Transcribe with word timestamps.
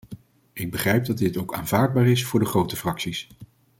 Ik 0.53 0.71
begrijp 0.71 1.05
dat 1.05 1.17
dit 1.17 1.37
ook 1.37 1.53
aanvaardbaar 1.53 2.07
is 2.07 2.25
voor 2.25 2.39
de 2.39 2.45
grote 2.45 2.75
fracties. 2.75 3.27